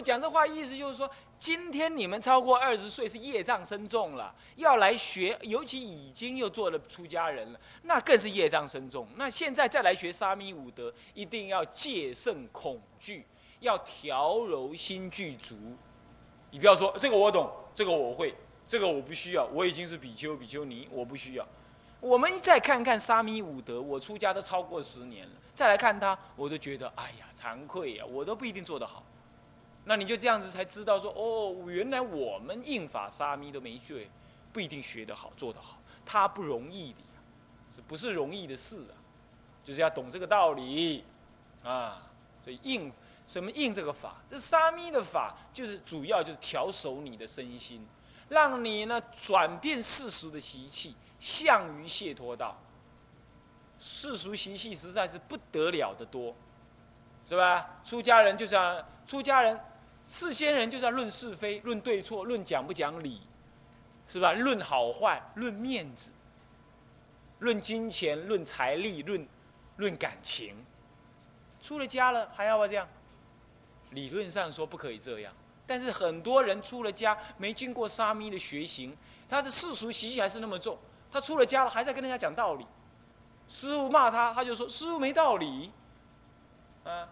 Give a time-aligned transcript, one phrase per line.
[0.00, 9.06] 讲这话意思就是说，今天你们超过二十岁是业障深重了，要来学，尤其已经又做了出家人了，那更是业障深重。
[9.16, 13.24] 那现在再来学沙弥五德，一定要戒慎恐惧，
[13.60, 15.56] 要调柔心具足。
[16.50, 18.34] 你不要说这个我懂，这个我会，
[18.66, 21.46] 这个我不需要，我已经是比丘比丘尼，我不需要。
[22.00, 29.04] 我们再看看沙弥五德，我出家都超过十年了，再来看他，我都觉得哎呀惭愧呀，我都不一定做得好。
[29.84, 34.08] 那你就这样子才知道说，哦，原来我们应法沙弥都没学，
[34.52, 37.20] 不一定学得好做得好，他不容易的呀，
[37.70, 38.94] 是不是容易的事啊？
[39.64, 41.04] 就是要懂这个道理
[41.62, 42.02] 啊，
[42.42, 42.92] 所以应。
[43.26, 44.16] 什么应这个法？
[44.28, 47.86] 这沙弥的法就是主要就是调守你的身心，
[48.28, 52.58] 让你呢转变世俗的习气，向于解脱道。
[53.78, 56.34] 世俗习气实在是不得了的多，
[57.24, 57.80] 是吧？
[57.84, 59.60] 出家人就是要出家人，
[60.04, 63.20] 世间人就是要论是非、论对错、论讲不讲理，
[64.06, 64.32] 是吧？
[64.32, 66.10] 论好坏、论面子、
[67.38, 69.28] 论金钱、论财力、论
[69.76, 70.54] 论感情。
[71.60, 72.88] 出了家了还要不要这样？
[73.90, 75.32] 理论上说不可以这样，
[75.66, 78.96] 但是很多人出了家没经过沙弥的学行，
[79.28, 80.78] 他的世俗习气还是那么重。
[81.10, 82.64] 他出了家了，还在跟人家讲道理。
[83.48, 85.72] 师傅骂他，他就说师傅没道理。
[86.84, 87.08] 啊，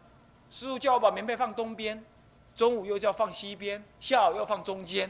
[0.51, 2.05] 师傅叫我把棉被放东边，
[2.59, 5.09] 中午又叫放西边，下午又放中间，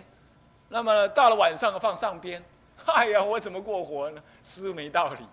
[0.69, 2.45] 那么到了晚上放上边。
[2.85, 4.23] 哎呀，我怎么过活呢？
[4.45, 5.27] 师傅没道理。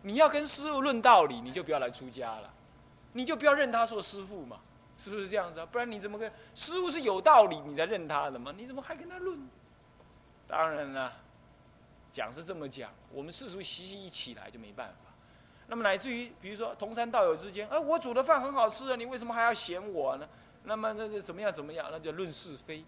[0.00, 2.50] 你要跟师傅论道理，你就不要来出家了，
[3.12, 4.60] 你就不要认他做师傅嘛。
[4.96, 5.68] 是不是这样子啊？
[5.70, 8.54] 不然你怎么跟师傅是有道理，你才认他的嘛？
[8.56, 9.38] 你怎么还跟他论？
[10.46, 11.12] 当然了，
[12.10, 15.12] 讲是这么讲，我们世俗习气一起来就没办法。
[15.66, 20.26] 那么乃至于，比如说同山道友之间，哎，我煮的饭很好吃啊，你为什么还要嫌我呢？
[20.68, 21.88] 那么那那怎么样怎么样？
[21.90, 22.84] 那就论是非，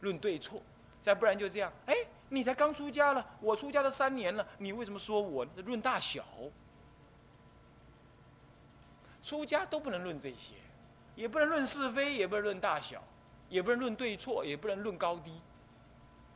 [0.00, 0.60] 论对错。
[1.00, 1.94] 再不然就这样，哎，
[2.28, 6.24] 你才刚出家了，我出家都三年了，你为什么说我论大小？
[9.22, 10.54] 出家都不能论这些。
[11.14, 13.02] 也不能论是非，也不能论大小，
[13.48, 15.40] 也不能论对错，也不能论高低。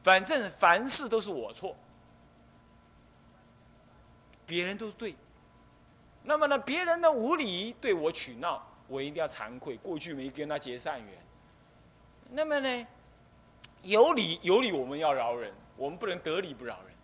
[0.02, 1.74] 反正凡事都是我错，
[4.46, 5.16] 别人都对。
[6.22, 11.08] 那么呢，别人的无理对我取闹，我一定要惭愧，过去没跟他结善缘。
[12.30, 12.86] 那么呢，
[13.82, 16.94] 有理有理，我们要饶人，我们不能得理不饶人。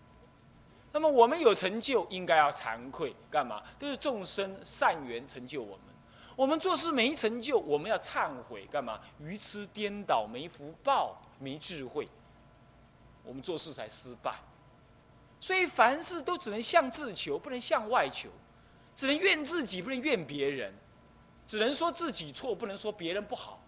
[0.92, 3.62] 那么我们有成就，应该要惭愧，干嘛？
[3.78, 5.86] 都是众生善缘成就我们。
[6.34, 9.00] 我们做事没成就，我们要忏悔干嘛？
[9.18, 12.08] 愚痴颠倒，没福报，没智慧，
[13.22, 14.34] 我们做事才失败。
[15.40, 18.28] 所以凡事都只能向自求，不能向外求；
[18.94, 20.72] 只能怨自己，不能怨别人；
[21.46, 23.60] 只能说自己错，不能说别人不好。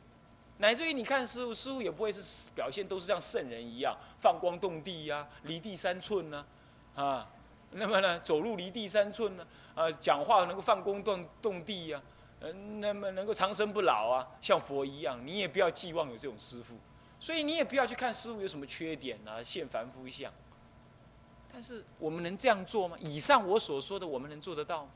[0.58, 6.46] 乃至于你看师傅，师傅也不会是表现都是像圣人一样放光动地呀，离地三寸呢，
[6.94, 7.28] 啊，
[7.72, 12.00] 那么呢，走路离地三寸呢，啊，讲话能够放光动动地呀。
[12.40, 16.76] 嗯，那么能够长生不老啊，像佛一样，你也不要寄望有这种师傅，
[17.18, 20.30] 所以你也不要去看师傅有什么缺点啊，现凡夫相。
[21.50, 22.96] 但是我们能这样做吗？
[23.00, 24.90] 以上我所说的，我们能做得到吗？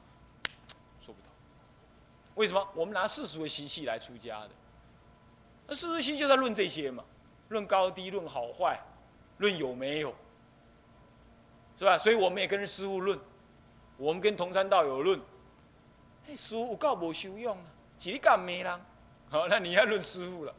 [2.39, 2.67] 为什么？
[2.73, 4.51] 我们拿世俗的习气来出家的，
[5.67, 7.05] 那世俗习气就在论这些嘛，
[7.49, 8.81] 论高低，论好坏，
[9.39, 10.15] 论有没有，
[11.77, 11.99] 是吧？
[11.99, 13.19] 所以我们也跟师傅论，
[13.97, 15.21] 我们跟同山道友论。
[16.37, 17.65] 师傅有够无修养啊，
[17.99, 18.81] 是你干没人？
[19.31, 20.55] 好，那你要论师傅了。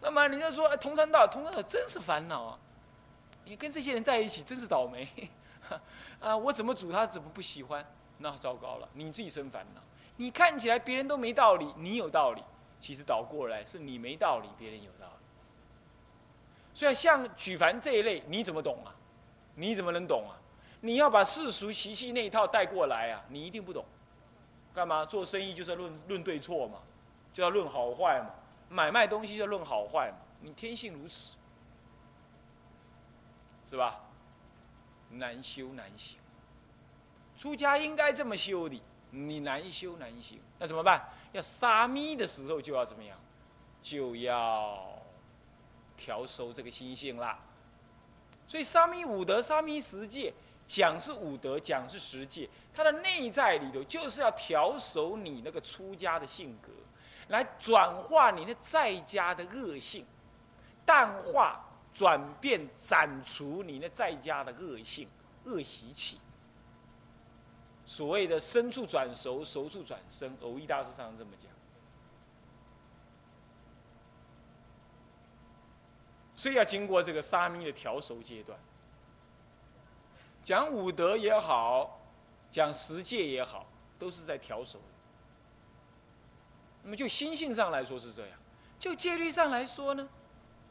[0.00, 2.58] 那么你要说，哎，同山道，同山道真是烦恼啊！
[3.44, 5.08] 你跟这些人在一起，真是倒霉
[6.20, 6.36] 啊！
[6.36, 7.84] 我怎么煮他，怎么不喜欢？
[8.18, 9.80] 那糟糕了，你自己生烦恼。
[10.16, 12.42] 你看起来别人都没道理，你有道理，
[12.78, 15.24] 其实倒过来是你没道理，别人有道理。
[16.72, 18.94] 所以像举凡这一类，你怎么懂啊？
[19.54, 20.38] 你怎么能懂啊？
[20.80, 23.84] 你要把世俗习气那一套带过来啊，你一定不懂。
[24.74, 26.80] 干嘛做生意就是要论论对错嘛，
[27.32, 28.30] 就要论好坏嘛，
[28.68, 31.36] 买卖东西就要论好坏嘛，你天性如此，
[33.64, 34.00] 是吧？
[35.10, 36.18] 难修难行，
[37.36, 38.82] 出家应该这么修的，
[39.14, 41.08] 你难修难行，那怎么办？
[41.32, 43.18] 要杀咪的时候就要怎么样？
[43.80, 45.00] 就要
[45.96, 47.38] 调收这个心性啦。
[48.46, 50.32] 所以沙弥五德、沙弥十戒。
[50.66, 56.72] 讲是五德，讲是十戒，它的内在里头就是要调熟你那个出家的性格，
[57.28, 60.06] 来转化你那在家的恶性，
[60.86, 61.62] 淡化、
[61.92, 65.06] 转变、斩除你那在家的恶性、
[65.44, 66.18] 恶习气。
[67.86, 71.50] 所谓的生处转熟，熟处转生，偶一大师常这么讲。
[76.36, 78.58] 所以要经过这个沙弥的调熟阶段。
[80.42, 82.00] 讲武德也好，
[82.50, 83.66] 讲十戒也好，
[83.98, 84.78] 都是在调熟。
[86.82, 88.38] 那么就心性上来说是这样，
[88.78, 90.06] 就戒律上来说呢，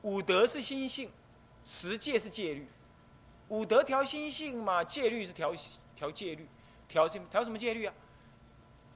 [0.04, 1.10] 武德是心性，
[1.66, 2.68] 十戒是戒律。
[3.48, 5.56] 武德调心性嘛，戒律是调
[5.96, 6.48] 调戒律，
[6.94, 7.94] 调什调什么戒律啊？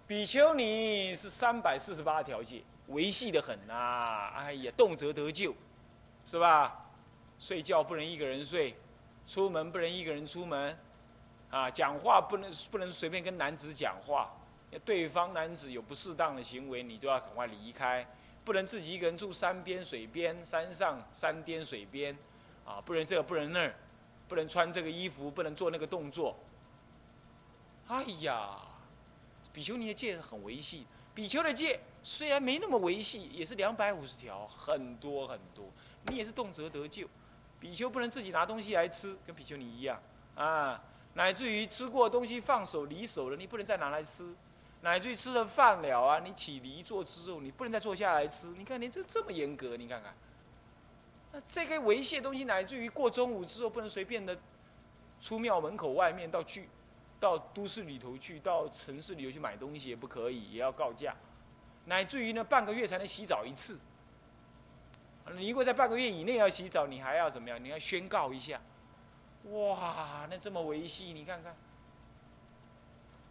[0.05, 4.31] 比丘尼是三百四十八条戒，维系的很呐。
[4.35, 5.51] 哎呀，动辄得救，
[6.23, 6.85] 是吧？
[7.39, 8.75] 睡觉不能一个人睡，
[9.27, 10.77] 出门不能一个人出门，
[11.49, 14.31] 啊，讲话不能不能随便跟男子讲话。
[14.85, 18.05] 对方男子有不适当的行为，你都要赶快离开，
[18.45, 22.15] 不能自己一个人住山边、水边、山上、山巅、水边，
[22.63, 23.73] 啊，不能这个，不能那儿，
[24.27, 26.37] 不能穿这个衣服，不能做那个动作。
[27.87, 28.57] 哎呀，
[29.53, 35.65] 比丘尼的戒很维系，比丘的戒虽然没那么维系，也是两百五十条，很多很多。
[36.07, 37.07] 你也是动辄得救，
[37.59, 40.01] 比丘不能自己拿东西来吃，跟比丘尼一样
[40.35, 40.81] 啊，
[41.13, 44.35] 乃至于吃过东西放手离手了，你不能再拿来吃。
[44.81, 48.47] 乃至于吃了饭了啊，你起离坐之后，你不能再坐下来吃。
[48.49, 50.13] 你看，你这这么严格，你看看。
[51.31, 54.37] 那这个维系的东西，乃至于过中午之后，不能随便的
[55.19, 56.69] 出庙门口外面到去，
[57.19, 61.15] 到都市里头去，到城市里头去买东西也不可以，也要告假。
[61.85, 63.79] 乃至于呢，半个月才能洗澡一次。
[65.35, 67.61] 你如果在半个月以内要洗澡，你还要怎么样？
[67.63, 68.61] 你要宣告一下。
[69.51, 71.55] 哇，那这么维系，你看看。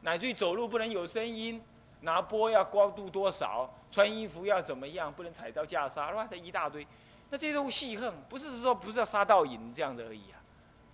[0.02, 1.62] 乃至于走路不能有声音，
[2.00, 6.86] 拿钵要高度多少，穿衣服要怎么样，不能踩到袈裟，哇，这一大堆，
[7.30, 10.40] 那这些都细横，不是说不是要杀盗淫这样的而已啊，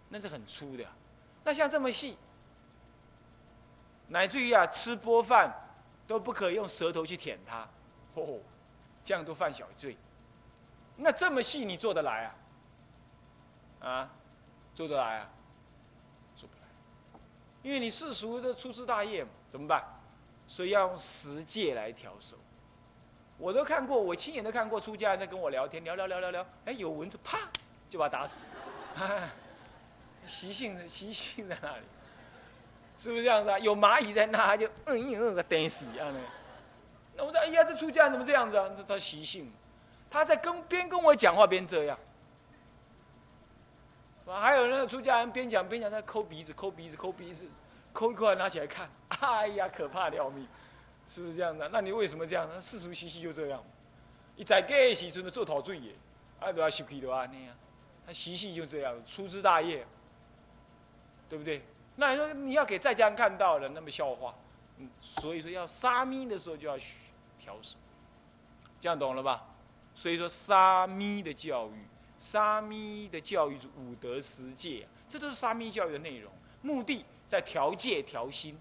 [0.08, 0.84] 那是很粗的。
[1.44, 2.16] 那像这么细，
[4.12, 5.50] 乃至于啊，吃钵饭
[6.06, 7.66] 都不可以用舌头去舔它，
[8.12, 8.38] 哦，
[9.02, 9.96] 这样都犯小罪。
[10.96, 12.24] 那这么细你做得来
[13.80, 13.88] 啊？
[13.88, 14.10] 啊，
[14.74, 15.30] 做得来啊？
[16.36, 17.20] 做不来
[17.62, 19.82] 因为你世俗的粗枝大叶嘛，怎么办？
[20.46, 22.36] 所以要用十戒来调手。
[23.38, 27.38] 我都看过，我亲眼都看过，出家人在跟我聊天，聊聊聊聊聊，哎，有蚊子，啪，
[27.88, 28.48] 就把他打死。
[30.26, 31.84] 习性习性在那里？
[33.02, 33.58] 是不是这样子啊？
[33.58, 36.20] 有蚂蚁在那，他就嗯嗯个等死一样的。
[37.16, 38.70] 那我说，哎呀，这出家人怎么这样子啊？
[38.76, 39.50] 这他习性，
[40.08, 41.99] 他在跟边跟我讲话边这样。
[44.25, 47.44] 啊，还有那个出家人边讲边讲，在抠鼻子、抠鼻子、抠鼻子，
[47.93, 50.46] 抠一抠拿起来看，哎呀，可怕的要命，
[51.08, 51.69] 是不是这样的？
[51.70, 52.60] 那你为什么这样呢？
[52.60, 53.60] 世俗习气就这样，
[54.37, 55.93] 一在给时阵的做陶醉耶，
[56.38, 57.56] 啊，都要习气的啊那样，
[58.06, 59.84] 他习气就这样，粗枝大叶，
[61.28, 61.60] 对不对？
[61.96, 64.34] 那你说你要给在家人看到了，那么笑话，
[64.78, 66.76] 嗯，所以说要沙弥的时候就要
[67.38, 67.76] 调手，
[68.80, 69.46] 这样懂了吧？
[69.94, 71.86] 所以说沙弥的教育。
[72.18, 76.32] 沙弥的教育是五德十戒，这都是沙弥教育的内容。
[76.62, 78.56] 目的在调戒、调心，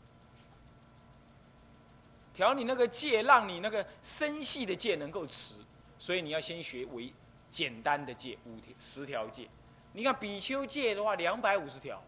[2.34, 5.54] 调你那个戒，让你那个深细的戒能够持。
[6.00, 7.14] 所以你要先学为
[7.52, 9.48] 简单的戒，五条、十条戒。
[9.94, 12.02] 你看比丘戒的话，两百五十条；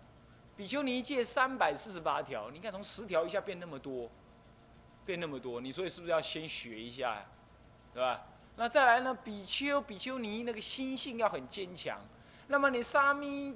[0.55, 2.49] 比丘尼戒三百四十八条。
[2.51, 4.09] 你看从十条一下变那么多，
[5.05, 7.25] 变那么多，你所以是不是要先学一下呀？
[7.93, 8.25] 对吧？
[8.55, 9.17] 那再来呢？
[9.23, 11.99] 比丘、比丘尼那个心性要很坚强。
[12.47, 13.55] 那么你沙弥，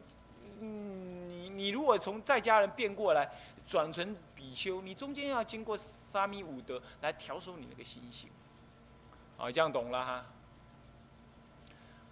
[0.59, 3.29] 嗯，你你如果从在家人变过来
[3.65, 8.29] 转成比丘，你中间要经过沙弥五德来调收你那个心性。
[9.37, 10.25] 好，这样懂了哈。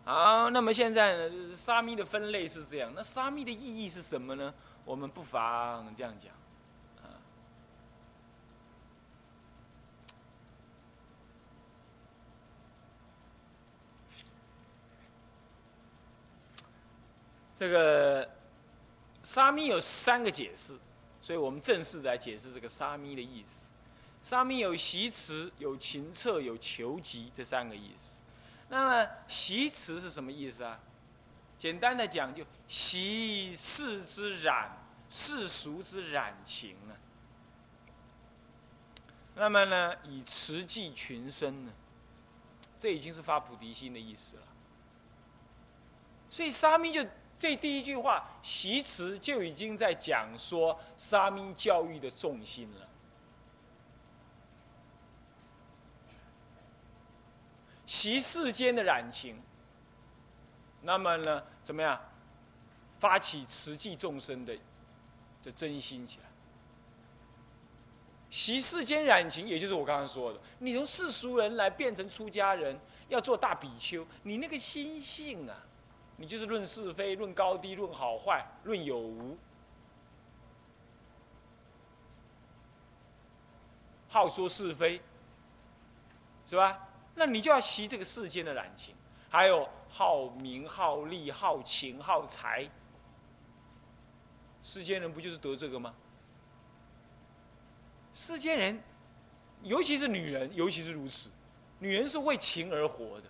[0.03, 2.91] 好，那么现在呢，沙弥的分类是这样。
[2.95, 4.53] 那沙弥的意义是什么呢？
[4.85, 6.31] 我们不妨这样讲。
[17.57, 18.29] 这个
[19.23, 20.77] 沙弥有三个解释，
[21.21, 23.69] 所以我们正式来解释这个沙弥的意思。
[24.21, 28.19] 沙弥有习持、有勤策、有求集这三个意思。
[28.67, 30.77] 那么习持是什么意思啊？
[31.65, 34.77] 简单的讲，就习世之染，
[35.09, 36.93] 世俗之染情啊。
[39.33, 41.71] 那么呢，以持济群生呢，
[42.77, 44.43] 这已经是发菩提心的意思了。
[46.29, 47.03] 所以沙弥就。
[47.35, 52.87] 这第一句话，习词就已经在讲说沙弥教育的重心了。
[57.87, 59.41] 习世间的染情，
[60.85, 61.99] 那么呢，怎么样，
[62.99, 64.55] 发起慈济众生的
[65.43, 66.25] 的真心起来？
[68.29, 75.57] 习世间染情，也就是我刚刚说的，你从世俗人来变成出家人，要做大比丘，你那个心性啊。
[76.17, 79.37] 你就是论是非、论高低、论好坏、论有无，
[84.07, 85.01] 好说是非，
[86.47, 86.87] 是吧？
[87.15, 88.95] 那你就要习这个世间的染情，
[89.29, 92.69] 还有好名、好利、好情、好财。
[94.61, 95.95] 世间人不就是得这个吗？
[98.13, 98.83] 世间人，
[99.63, 101.29] 尤其是女人，尤其是如此。
[101.79, 103.29] 女人是为情而活的，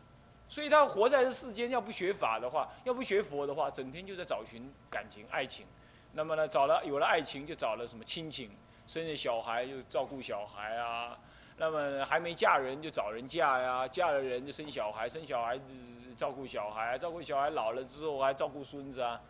[0.50, 5.68] 所以她活在这世间，要不学法的话，要不学佛的话，整天就在找寻感情、爱情。
[6.14, 8.50] 那么呢，找了有了爱情，就找了什么亲情，
[8.88, 11.16] 生了小孩就照顾小孩啊。
[11.58, 15.76] 那么还没嫁人就找人嫁呀，嫁了人就生小孩，生小孩子
[16.16, 19.22] 照顾小孩，照顾小孩老了之后还照顾孙子啊。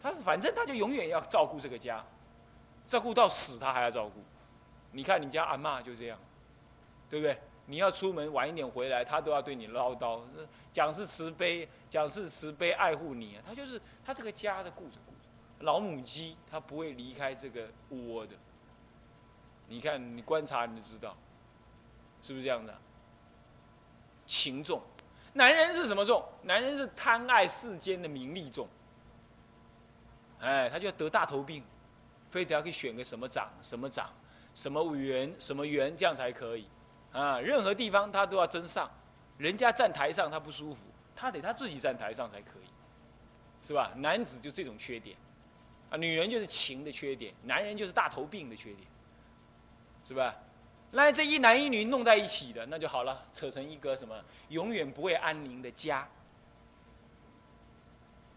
[0.00, 2.04] 他反正他就永远要照顾这个家，
[2.86, 4.22] 照顾到死他还要照顾。
[4.92, 6.18] 你看你家阿妈就这样，
[7.10, 7.38] 对不对？
[7.68, 10.20] 你要出门晚一点回来，他都要对你唠叨，
[10.70, 13.42] 讲是慈悲，讲是慈悲爱护你啊。
[13.44, 18.36] 他就是他这个家的顾着顾着，老母鸡他不会离开这个窝的。
[19.66, 21.16] 你看你观察你就知道，
[22.22, 22.72] 是不是这样的？
[24.26, 24.80] 情重，
[25.36, 26.24] 男人是什么重？
[26.42, 28.66] 男人是贪爱世间的名利重。
[30.40, 31.62] 哎，他就要得大头病，
[32.30, 34.10] 非得要去选个什么长、什么长、
[34.54, 36.66] 什么委员、什么员，这样才可以。
[37.12, 38.90] 啊，任何地方他都要争上，
[39.36, 42.68] 人家站台上他不舒服，他得他自己站台上才可以，
[43.60, 43.92] 是吧？
[43.96, 45.16] 男子就这种缺点，
[45.90, 48.88] 啊，女人就是情的缺点，男人就是大头病的缺点，
[50.02, 50.34] 是吧？
[50.96, 56.08] 那这一男一女弄在一起的，那就好了，扯成一个什么永远不会安宁的家，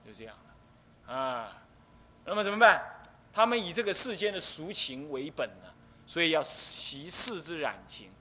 [0.05, 0.35] 就这样
[1.07, 1.63] 了，啊。
[2.25, 2.83] 那么怎么办？
[3.31, 5.73] 他们以这个世间的俗情为本呢，
[6.05, 8.11] 所以要习世之染情。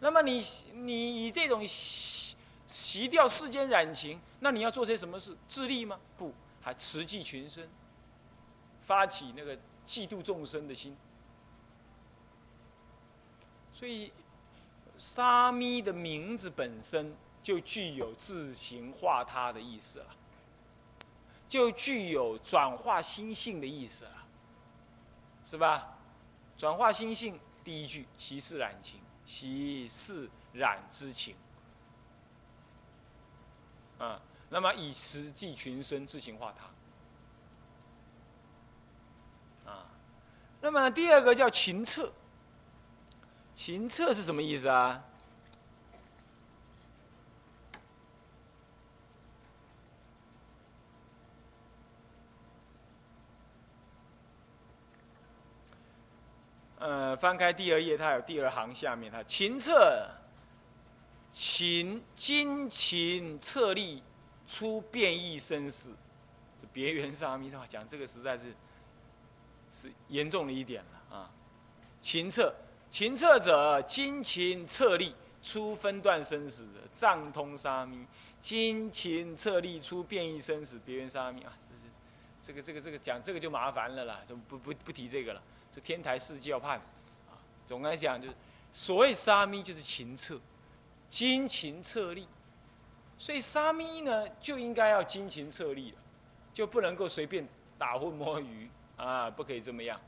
[0.00, 0.44] 那么你
[0.74, 5.36] 你以这种习习掉世间染情，那你要做些什么事？
[5.46, 6.00] 自利吗？
[6.18, 7.68] 不，还慈济群生，
[8.82, 9.56] 发起那个
[9.86, 10.96] 嫉妒众生的心。
[13.80, 14.12] 所以
[14.98, 20.06] 沙弥的名字本身就具有自行化他的意思了。
[21.48, 24.12] 就具有转化心性的意思了，
[25.46, 25.96] 是吧？
[26.58, 31.34] 转化心性，第一句习事染情，习事染之情，
[33.98, 34.20] 啊，
[34.50, 36.54] 那么以实际群生自行化
[39.64, 39.86] 他，啊，
[40.60, 42.12] 那么第二个叫情测，
[43.62, 45.04] 秦策是什么意思啊？
[56.78, 60.08] 呃，翻开第二页，它有第二行，下面它秦策，
[61.30, 64.02] 秦今秦策力
[64.48, 65.94] 出变异生死，
[66.58, 68.54] 这别圆沙弥话讲这个实在是
[69.70, 71.30] 是严重了一点了啊！
[72.00, 72.54] 秦策，
[72.90, 78.04] 秦策者，精勤策力出分段生死，藏通沙弥，
[78.40, 81.56] 精勤策力出变异生死，别圆沙弥啊！
[81.70, 81.82] 这是
[82.42, 85.40] 这个这个这个讲这个就麻烦了啦，就不不不提这个了。
[85.70, 86.78] 这天台四教判，
[87.30, 88.34] 啊，总来讲就是，
[88.72, 90.40] 所谓沙弥就是勤策，
[91.08, 92.26] 精勤策力，
[93.16, 95.98] 所以沙弥呢就应该要精勤策力了，
[96.52, 99.98] 就不能够随便打混摸鱼啊，不可以这么样。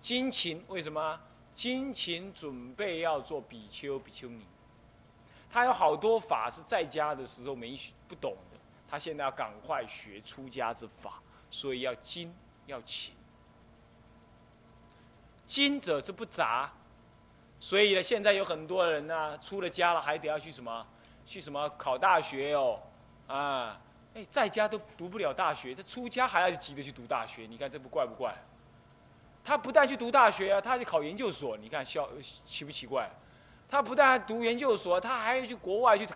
[0.00, 1.20] 精勤为什么？
[1.58, 4.46] 精勤准备要做比丘、比丘尼，
[5.50, 8.56] 他有好多法是在家的时候没不懂的，
[8.88, 12.32] 他现在要赶快学出家之法，所以要精
[12.66, 13.12] 要勤。
[15.48, 16.72] 精者是不杂，
[17.58, 20.86] 所以呢，现在有很多人呢，出了家了还得要去什么，
[21.26, 22.80] 去什么考大学哦，
[23.26, 23.80] 啊，
[24.14, 28.32] 哎，在家都读不了大学，他出家还要急着去读大学，你看这不怪不怪？
[29.48, 32.06] 他不但去读大学啊，他去考研究所，你看笑
[32.44, 33.10] 奇不奇怪？
[33.66, 36.06] 他不但读研究所，他还要去国外去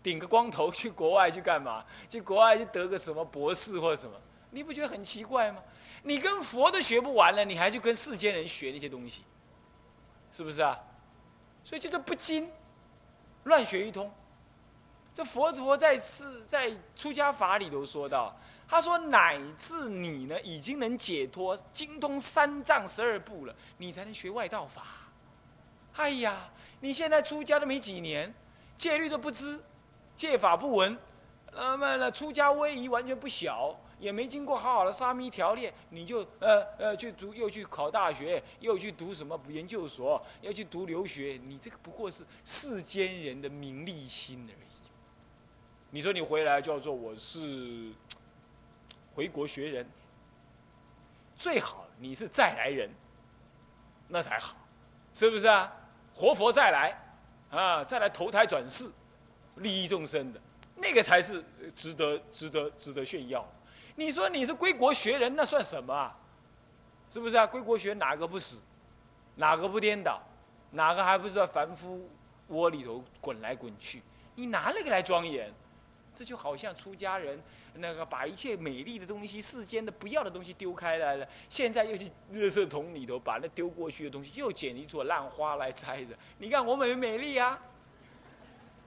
[0.00, 1.84] 顶个光头 去国外去干嘛？
[2.08, 4.16] 去国外去得个什么博士或者什么？
[4.50, 5.60] 你不觉得很奇怪吗？
[6.04, 9.24] 你跟佛都学不完了，你还去跟世间人学那些东西，
[10.30, 10.78] 是不是啊？
[11.64, 12.48] 所以就是不精，
[13.42, 14.08] 乱学一通。
[15.12, 18.38] 这佛陀在世在出家法里头说到，
[18.68, 24.84] 他说乃至你呢已经能解脱精通三藏十二部了，你才能学外道法。
[25.94, 28.32] 哎呀，你现在出家都没几年，
[28.76, 29.58] 戒律都不知，
[30.14, 30.96] 戒法不闻，
[31.52, 33.74] 那么呢出家威仪完全不小。
[33.98, 44.68] 也没经过好好的沙弥条练，你就呃呃去读，又去考大学，又去读什么研究所，要去读留学，你这个不过是世间人的名利心而已。
[45.90, 47.90] 你说你回来叫做我是
[49.18, 49.84] 回国学人，
[51.34, 52.88] 最好你是再来人，
[54.06, 54.54] 那才好，
[55.12, 55.72] 是不是啊？
[56.14, 56.96] 活佛再来，
[57.50, 58.88] 啊，再来投胎转世，
[59.56, 60.40] 利益众生的，
[60.76, 61.44] 那个才是
[61.74, 63.44] 值得、值得、值得炫耀。
[63.96, 66.16] 你说你是归国学人，那算什么啊？
[67.10, 67.44] 是不是啊？
[67.44, 68.62] 归国学哪个不死？
[69.34, 70.22] 哪个不颠倒？
[70.70, 72.08] 哪个还不是在凡夫
[72.46, 74.00] 窝里头滚来滚去？
[74.36, 75.52] 你拿那个来庄严，
[76.14, 77.40] 这就好像出家人
[77.74, 86.16] 那个把一切美丽的东西、世间的不要的东西丢开来了，现在又去热色桶里头把那丢过去的东西又捡一撮烂花来摘着。
[86.38, 87.58] 你看我美不美丽啊？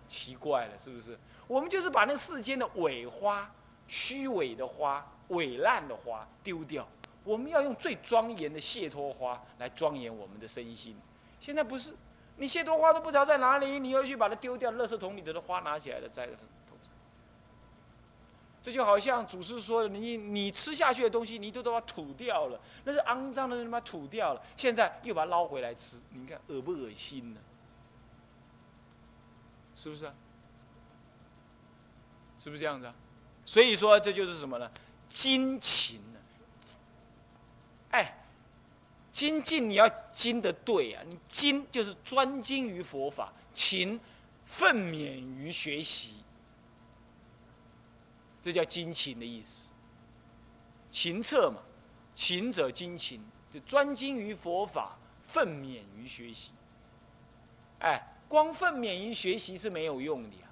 [0.08, 1.18] 奇怪了，是不是？
[1.48, 3.50] 我们就是把那世间的伪花、
[3.88, 6.86] 虚伪的花、伪烂的花丢掉。
[7.24, 10.98] 我们要用最庄严的谢托花来庄严我们的身心。
[11.40, 11.94] 现在不是，
[12.36, 16.48] 你谢托花都不知道在哪里，你又去把它丢掉，垃圾桶里头的花拿起来了摘在头上。
[18.62, 27.40] 这就好像祖师说的，你你吃下去的东西，你都都把它吐掉了，那是肮脏的，你把它吐掉了，现在又把它捞回来吃，你看恶不恶心呢？
[29.76, 30.14] 是不是啊？
[32.38, 32.94] 是不是这样子啊？
[33.46, 34.70] 所以说这就是什么呢？
[35.08, 36.00] 精勤。
[37.90, 38.24] 哎，
[39.12, 41.04] 精进你要精的对啊！
[41.06, 44.00] 你精就是专精于佛法，勤
[44.46, 46.21] 奋勉于学习，
[48.42, 49.70] 这叫精勤的意思。
[50.90, 51.62] 勤策嘛，
[52.14, 56.52] 勤者精勤，就专精于佛法，奋勉于学习。
[57.80, 60.48] 哎，光奋勉于学习是没有用的呀！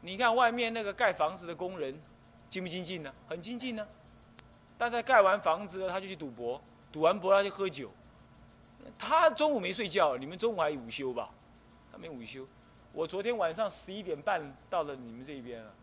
[0.00, 1.98] 你看外面那个盖房子的工人，
[2.48, 3.12] 精不精进呢？
[3.28, 3.86] 很精进呢。
[4.76, 6.62] 但是盖完房子了，他就去赌博，
[6.92, 7.90] 赌完博他就喝酒。
[8.96, 11.30] 他中午没睡觉，你们中午还午休吧？
[11.90, 12.46] 他没午休。
[12.92, 14.40] 我昨天晚上十一点半
[14.70, 15.74] 到了你们这边了，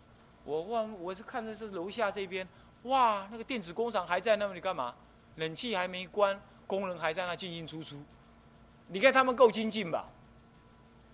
[0.45, 2.47] 我望我是看的是楼下这边，
[2.83, 4.95] 哇，那个电子工厂还在那里干嘛？
[5.35, 8.01] 冷气还没关，工人还在那进进出出。
[8.87, 10.07] 你看他们够精进吧？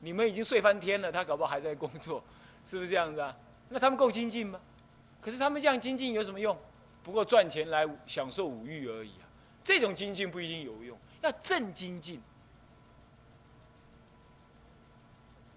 [0.02, 2.22] 你们已经睡翻天了，他搞不好还在工作，
[2.66, 3.36] 是不是这样子啊？
[3.70, 4.60] 那他们够精进吗？
[5.22, 6.58] 可是他们这样精进有什么用？
[7.02, 9.26] 不过赚钱来享受五欲而已啊！
[9.64, 12.22] 这种精进不一定有用，要正精进。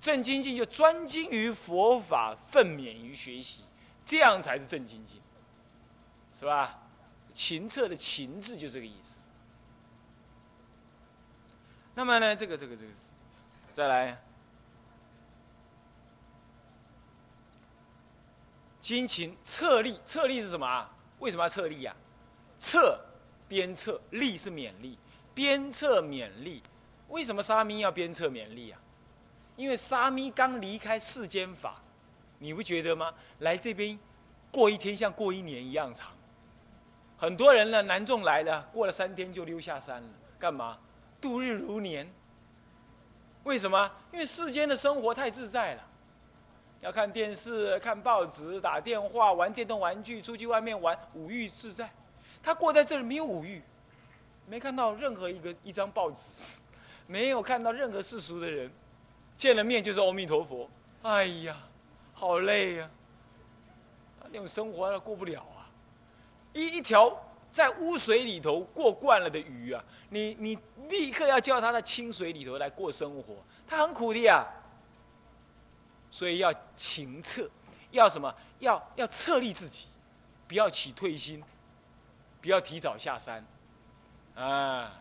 [0.04, 3.64] 正精进就专精于佛法，奋勉于学习，
[4.04, 5.18] 这样才是正精进，
[6.38, 6.78] 是吧？
[7.32, 9.30] 勤策的勤字就这个意思。
[11.94, 12.92] 那么呢，这个这个这个，
[13.72, 14.22] 再来，
[18.82, 20.94] 精勤策力，策力是什么啊？
[21.18, 21.96] 为什么要策力呀？
[22.58, 23.02] 策，
[23.48, 24.98] 鞭策，力是勉励，
[25.34, 26.62] 鞭策勉励。
[27.08, 28.78] 为什么沙弥要鞭策勉励啊？
[29.56, 31.80] 因为沙弥刚离开世间法，
[32.38, 33.12] 你不觉得吗？
[33.38, 33.98] 来这边
[34.50, 36.10] 过一天像过一年一样长。
[37.16, 40.78] 很多人呢，南众来了，过了三天就溜下山了，干嘛？
[41.20, 42.12] 度日如年。
[43.44, 43.90] 为什么？
[44.12, 45.82] 因为世间的生活太自在了。
[46.80, 51.90] 要看电视、看报纸、打电话、玩电动玩具、出去外面玩，五欲自在。
[52.42, 53.62] 他过在这里没有五欲，
[54.46, 56.60] 没看到任何一个一张报纸，
[57.06, 58.70] 没有看到任何世俗的人，
[59.36, 60.68] 见了面就是阿弥陀佛。
[61.02, 61.56] 哎呀，
[62.14, 62.90] 好累呀！
[64.20, 65.68] 他那种生活他过不了啊。
[66.52, 67.14] 一一条
[67.50, 74.46] 在污水里头过惯了的鱼啊，你你立刻要叫他在清水里头来过生活，他很苦的呀。
[76.10, 77.50] 所以要勤策，
[77.90, 78.32] 要什么？
[78.60, 79.88] 要要策立自己，
[80.46, 81.42] 不要起退心，
[82.40, 83.44] 不要提早下山。
[84.36, 84.92] 啊，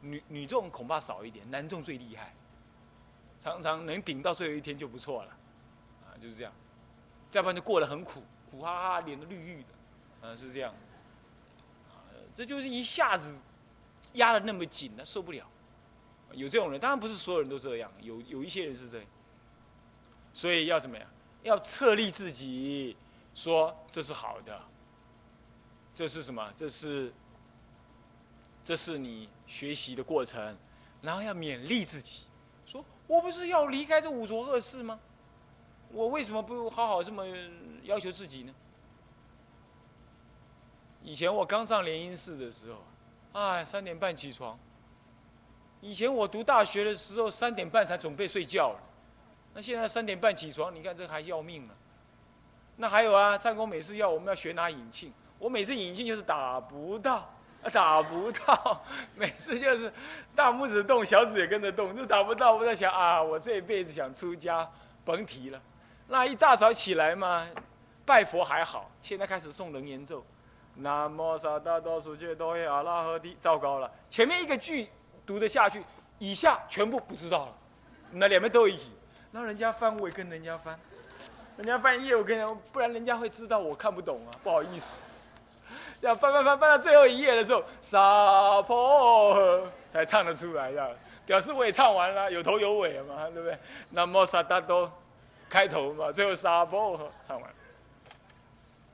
[0.00, 2.32] 女女众恐怕少一点，男众最厉害，
[3.40, 5.30] 常常能顶到最后一天就不错了。
[6.04, 6.52] 啊，就是这样，
[7.28, 10.28] 再不然就过得很苦，苦哈哈，脸都绿绿的。
[10.28, 10.72] 啊，是这样。
[11.88, 13.38] 啊，这就是一下子
[14.12, 15.44] 压的那么紧了，受不了。
[16.32, 19.06] 有这种人，当然不是所有人都这样，有有一些人是这样。
[20.32, 21.06] 所以要什么呀？
[21.42, 22.96] 要策立自己，
[23.34, 24.60] 说这是好的。
[25.92, 26.52] 这是什么？
[26.54, 27.12] 这是，
[28.62, 30.56] 这是你学习的过程。
[31.02, 32.24] 然后要勉励自己，
[32.64, 35.00] 说我不是要离开这五浊恶世吗？
[35.90, 37.26] 我为什么不好好这么
[37.82, 38.54] 要求自己呢？
[41.02, 42.78] 以前我刚上联姻寺的时候，
[43.32, 44.56] 哎，三点半起床。
[45.80, 48.80] 以前我读大学的时候，三点半才准备睡觉了。
[49.54, 51.74] 那现在三点半起床，你看这还要命了。
[52.76, 57.28] 那还有啊，战功每次要我们要学拿引磬，我每次引磬就是打不到，
[57.72, 58.82] 打不到，
[59.14, 59.92] 每次就是
[60.34, 62.54] 大拇指动，小指也跟着动，就打不到。
[62.54, 64.68] 我在想啊，我这一辈子想出家，
[65.04, 65.60] 甭提了。
[66.08, 67.46] 那一大早起来嘛，
[68.04, 70.24] 拜佛还好，现在开始诵楞严咒，
[70.76, 74.88] 南无萨达多苏揭多耶阿拉诃提，糟糕了，前面一个句
[75.26, 75.84] 读得下去，
[76.18, 77.52] 以下全部不知道了，
[78.12, 78.92] 那两边都一起，
[79.30, 80.76] 那人家翻我也跟人家翻，
[81.58, 85.09] 人家翻页我跟人，不然人家会知道我看不懂啊，不好意思，
[86.00, 93.58] 要翻翻翻翻到最后一页的时候，沙婆才唱得出来的，表示我也唱完了，有头有尾嘛，对不对？
[93.90, 94.90] 南无萨达多。
[95.48, 97.50] 开头嘛，最后沙波唱完。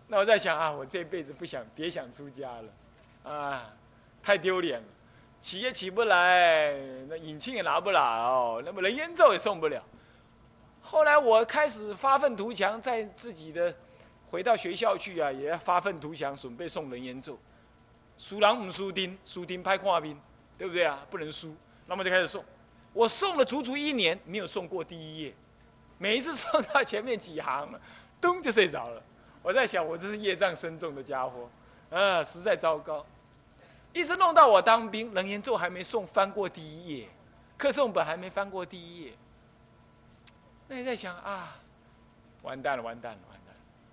[0.08, 3.74] 那我在想啊，我这辈子不想别想出家了，啊，
[4.22, 4.86] 太丢脸了，
[5.38, 6.72] 起也起不来，
[7.10, 9.82] 那引磬也拿不了，那么人烟咒也送不了。
[10.80, 13.74] 后来我开始发愤图强，在自己的
[14.30, 17.38] 回到学校去啊，也要发愤图强，准备送人烟咒。
[18.18, 20.18] 输人唔输丁，输丁拍跨兵，
[20.56, 21.04] 对不对啊？
[21.10, 21.54] 不能输，
[21.86, 22.44] 那么就开始送。
[22.92, 25.34] 我送了足足一年，没有送过第一页。
[25.98, 27.68] 每一次送到前面几行，
[28.20, 29.02] 咚就睡着了。
[29.42, 31.48] 我在想，我这是业障深重的家伙，
[31.90, 33.04] 啊，实在糟糕。
[33.92, 37.08] 一直弄到我当兵，楞严咒还没送翻过第一页，
[37.56, 39.12] 课诵本还没翻过第一页。
[40.68, 41.56] 那你在想啊，
[42.42, 43.18] 完蛋了，完蛋了。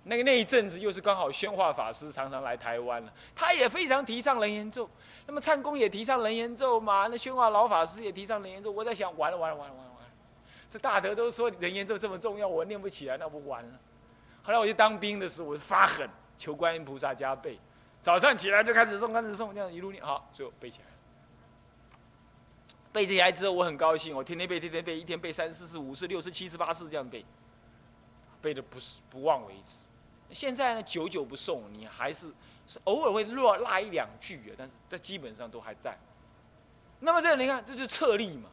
[0.06, 4.88] 那个那一阵子又是刚好宣化法师常常来台湾了，他也非常提倡楞严咒。
[5.26, 8.70] 那么灿公也提倡楞严咒嘛，那宣化老法师也提倡楞严咒。
[8.70, 9.90] 我在想，完了，完了，完了，完了。
[10.68, 13.78] 这大德都说人言咒这么重要，我念不起来，那不完了。
[14.42, 17.58] 后来我去当兵的时候，我发狠求观音菩萨加倍，
[18.02, 20.92] 早上起来就开始诵，开始诵，这样一路念，好，最后背起来了。
[22.92, 27.24] 背起来之后，我很高兴，我天天背，天天背，一天背三四四五四六四七次八次这样背，
[28.42, 29.86] 背的不是不忘为止。
[30.30, 32.32] 现在呢，久久不送，你还是
[32.66, 35.96] 是偶尔会落落一两句啊，但是这基本上都还在。
[37.00, 38.48] 那么这你看，这是策力嘛。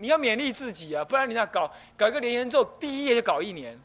[0.00, 3.76] 你要勉励自己啊，不然你那搞搞个连言咒，第一页就搞一年，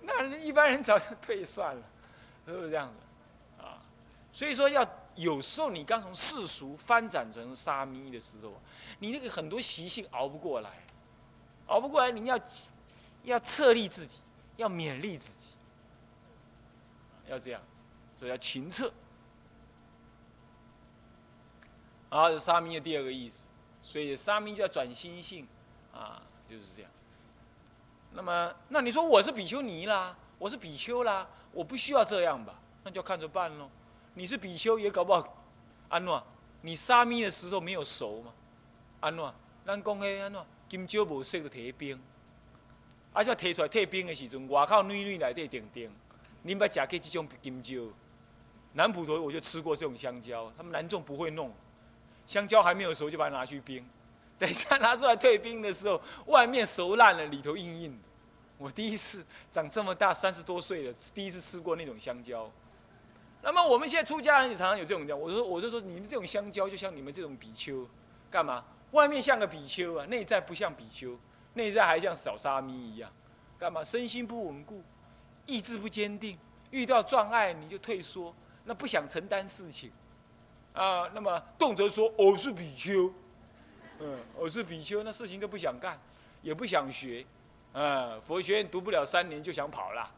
[0.00, 1.82] 那一般人早就退算了，
[2.46, 3.62] 是不是这样子？
[3.62, 3.76] 啊，
[4.32, 8.58] 所以说要有时候你刚从世俗翻转成沙弥的时候，
[9.00, 10.70] 你那个很多习性熬不过来，
[11.66, 12.40] 熬不过来，你要
[13.24, 14.20] 要策励自己，
[14.56, 15.52] 要勉励自己，
[17.30, 17.82] 要这样子，
[18.16, 18.92] 所以要勤策。
[22.10, 23.48] 啊，沙弥的第二个意思。
[23.82, 25.46] 所以沙弥就要转心性，
[25.92, 26.90] 啊，就是这样。
[28.12, 32.54] 那么，那你说我是比丘尼啦，我是比丘啦，我不需要这样吧？
[32.84, 33.70] 那就看着办喽。
[34.14, 35.44] 你是比丘也搞不好，
[35.88, 36.22] 安诺，
[36.62, 38.32] 你沙弥的时候没有熟嘛？
[39.00, 39.32] 安诺，
[39.64, 42.00] 咱讲迄安诺，金蕉无熟就摕冰，
[43.12, 45.90] 啊，就摕出来退冰的时阵，外口女女内底叮叮，
[46.42, 47.82] 你们食过这种金蕉？
[48.72, 51.52] 南普陀我就吃过这种香蕉，他们南众不会弄。
[52.26, 53.84] 香蕉还没有熟就把它拿去冰，
[54.38, 58.08] 等一下拿出来退冰的时候，外面熟烂了，里头硬硬的。
[58.56, 62.48] 我第一次长这么大，三十多岁了，第一次吃过那种香蕉。
[63.42, 67.88] 那么我们现在出家人也常常有这种我说我就说你们这种香蕉就像你们这种比丘，
[68.30, 68.62] 干嘛？
[68.92, 71.18] 外面像个比丘啊，内在不像比丘，
[71.54, 73.10] 内在还像小沙弥一样，
[73.58, 73.82] 干嘛？
[73.82, 74.82] 身心不稳固，
[75.50, 76.38] 意志不坚定，
[76.70, 78.32] 遇到障碍你就退缩，
[78.64, 79.90] 那不想承担事情。
[80.72, 83.12] 啊，那么动辄说我是比丘，
[83.98, 85.98] 嗯，我是比丘，那事情都不想干，
[86.40, 87.26] 也不想学，
[87.72, 90.08] 啊，佛学院读不了三年就想跑了，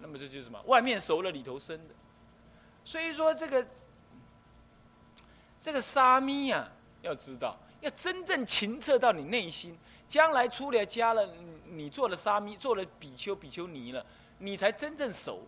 [0.00, 0.60] 那么这就是什么？
[0.66, 1.94] 外面熟了里头生的，
[2.84, 3.66] 所以说这个
[5.58, 6.68] 这个沙弥呀，
[7.00, 11.26] 要知道，要真正清澈到你内心，将来出了家了，
[11.64, 14.04] 你做了沙弥，做了比丘、比丘尼了，
[14.44, 15.40] 你才真正熟。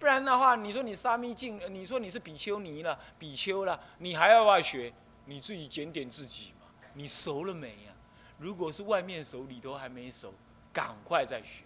[0.00, 4.92] 不然的话，你说你沙弥净，你说你是比丘尼了，比丘了，你还要不要学？
[5.26, 6.66] 你自己检点自己嘛。
[6.92, 7.92] 你熟了没呀？
[8.38, 10.34] 如果是外面熟，里头还没熟，
[10.72, 11.62] 赶快再学，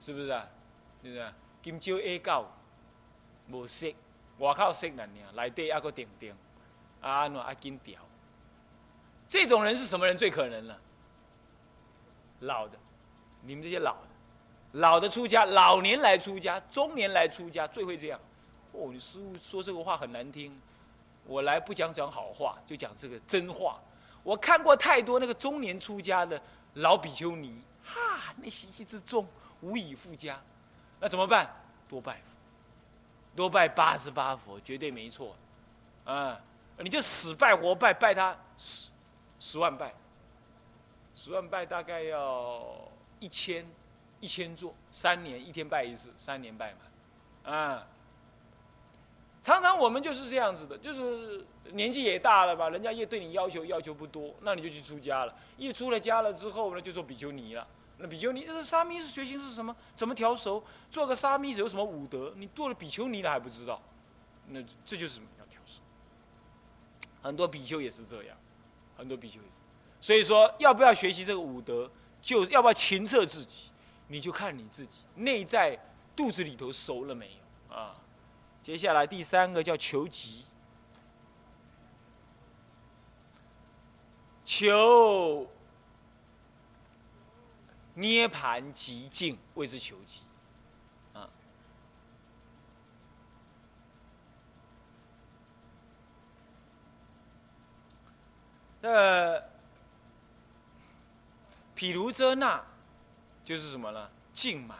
[0.00, 0.48] 是不是啊？
[1.00, 1.32] 是不是？
[1.62, 2.50] 金蕉 A 高，
[3.48, 3.94] 无识，
[4.38, 6.34] 外口识难呢，内底还个顶顶，
[7.00, 8.02] 啊喏啊金条。
[9.28, 10.80] 这种人是什么人最可能了？
[12.40, 12.76] 老的，
[13.42, 14.07] 你们这些老的。
[14.72, 18.20] 老的出家，老年来出家，中年来出家，最会这样。
[18.72, 20.60] 哦，你师傅说这个话很难听，
[21.24, 23.80] 我来不讲讲好话，就讲这个真话。
[24.22, 26.40] 我看过太多那个中年出家的
[26.74, 29.26] 老比丘尼，哈，那习气之重，
[29.62, 30.38] 无以复加。
[31.00, 31.50] 那怎么办？
[31.88, 32.20] 多拜佛，
[33.34, 35.34] 多拜八十八佛，绝对没错。
[36.04, 36.38] 啊，
[36.78, 38.90] 你就死拜活拜，拜他十
[39.40, 39.94] 十万拜，
[41.14, 42.62] 十万拜大概要
[43.18, 43.64] 一千。
[44.20, 46.74] 一千座，三年一天拜一次，三年拜
[47.44, 47.86] 满，啊！
[49.40, 55.34] 常常我们就是这样子的，就是年纪也大了吧，人家也对你要求要求不多，那你就去出家了。
[55.56, 57.66] 一出了家了之后呢，就做比丘尼了，
[57.98, 59.74] 那比丘尼，这是沙弥是学行是什么？
[59.94, 60.62] 怎么调熟？
[60.90, 62.32] 做个沙弥有什么武德？
[62.36, 63.80] 你做了比丘尼了还不知道？
[64.48, 65.80] 那这就是什么要调熟？
[67.22, 68.36] 很多比丘也是这样，
[68.96, 69.52] 很多比丘也是。
[70.00, 73.70] 所以说，要不要学习这个武德，就要不要勤测自己，
[74.08, 75.78] 你就看你自己内在
[76.16, 77.30] 肚子里头熟了没
[77.68, 77.94] 有啊？
[78.60, 80.44] 接下来第三个叫求吉，
[84.44, 85.48] 求。
[87.94, 90.22] 涅盘极境谓之求极，
[91.14, 91.28] 啊，
[98.80, 99.50] 这
[101.74, 102.64] 毗卢遮那
[103.48, 104.10] 就是什么呢？
[104.34, 104.78] 净满。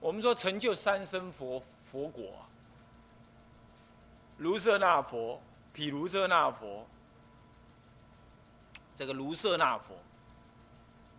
[0.00, 2.44] 我们说成就三生佛佛果，
[4.36, 5.40] 卢舍那佛、
[5.72, 6.86] 毗卢遮那佛，
[8.94, 9.96] 这个卢舍那佛。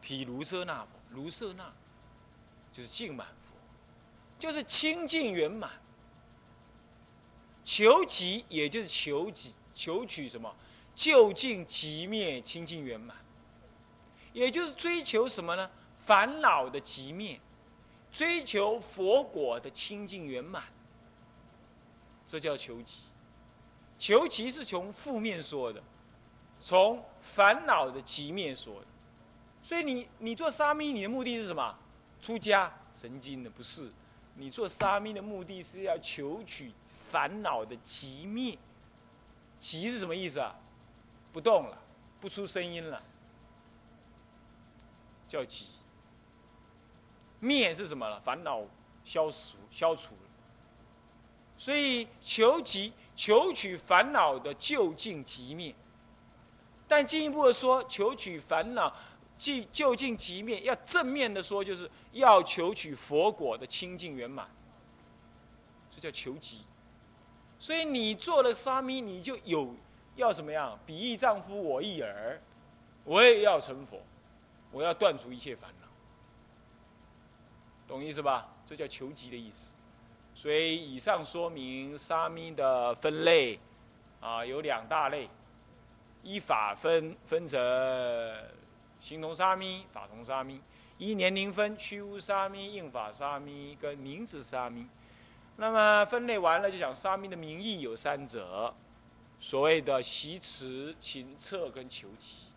[0.02, 1.74] 毗卢舍那佛，卢舍那
[2.72, 3.56] 就是净满佛，
[4.38, 5.72] 就是清净圆满。
[7.64, 10.56] 求极也就是求极，求取什么？
[10.94, 13.18] 究竟极灭清净圆满，
[14.36, 15.72] 也就是追求什么呢？
[16.02, 17.40] 烦恼的极灭，
[18.12, 20.62] 追求佛果的清净圆满，
[22.28, 23.04] 这叫求极。
[23.98, 25.82] 求极是从负面说的，
[26.60, 28.88] 从烦恼的极灭说的。
[29.64, 31.74] 所以你你做沙弥，你的目的是什么？
[32.22, 32.70] 出家？
[32.94, 33.90] 神经的不是，
[34.36, 36.74] 你做沙弥的目的是要求取
[37.10, 38.58] 烦恼的极灭。
[39.60, 40.54] 极是什么意思啊？
[41.32, 41.82] 不动了，
[42.20, 43.02] 不出声音了，
[45.36, 45.68] 叫极。
[47.40, 48.20] 灭是什么了？
[48.22, 48.62] 烦恼
[49.04, 50.14] 消除消除。
[51.58, 55.76] 所以求极，求取烦恼的究竟极灭。
[56.88, 58.94] 但进一步的说，求取烦恼。
[59.38, 64.50] 即就近即灭，要正面的说，就是要求取佛果的清净圆满，
[65.90, 66.62] 这叫求极。
[67.60, 69.76] 所以你做了沙弥，你就有
[70.16, 70.80] 要什么样？
[70.86, 72.42] 彼一丈夫，我一儿，
[73.04, 74.02] 我也要成佛，
[74.76, 75.88] 我要断除一切烦恼，
[77.88, 78.50] 懂意思吧？
[78.66, 79.74] 这叫求极的意思。
[80.34, 83.58] 所以以上说明沙弥的分类
[84.20, 85.30] 啊，有两大类，
[86.24, 87.58] 依法分分成。
[89.00, 90.60] 形同沙弥，法同沙弥，
[90.98, 94.86] 依年龄分，虚无沙弥、应法沙弥跟名字沙弥。
[95.56, 98.74] 那么分类完了，就讲沙弥的名义有三者，
[99.40, 102.48] 所谓的习持、勤策跟求吉。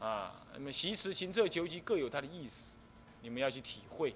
[0.00, 2.76] 啊，那么习持、行策、求吉各有它的意思，
[3.20, 4.14] 你们要去体会。